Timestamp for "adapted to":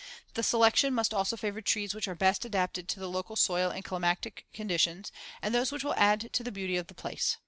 2.43-2.99